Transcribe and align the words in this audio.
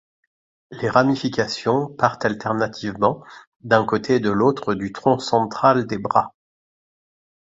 Les 0.71 0.89
ramifications 0.89 1.85
partent 1.85 2.25
alternativement 2.25 3.23
d'un 3.63 3.85
côté 3.85 4.15
et 4.15 4.19
de 4.19 4.31
l'autre 4.31 4.73
du 4.73 4.91
tronc 4.91 5.19
central 5.19 5.85
des 5.85 5.99
bras. 5.99 6.33